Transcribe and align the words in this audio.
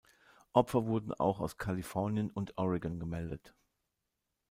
Opfer 0.53 0.87
wurden 0.87 1.13
auch 1.13 1.39
aus 1.39 1.57
Kalifornien 1.59 2.31
und 2.31 2.57
Oregon 2.57 2.99
gemeldet. 2.99 3.53